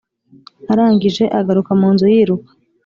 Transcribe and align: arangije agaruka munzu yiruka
arangije 0.71 1.25
agaruka 1.39 1.71
munzu 1.79 2.05
yiruka 2.13 2.51